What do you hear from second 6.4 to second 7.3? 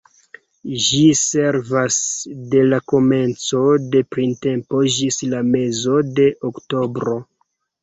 oktobro.